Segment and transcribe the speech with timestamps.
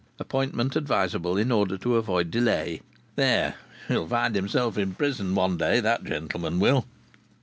[0.17, 2.81] Appointment advisable in order to avoid delay.'
[3.17, 3.53] There!
[3.87, 6.87] He'll find himself in prison one day, that gentleman will!"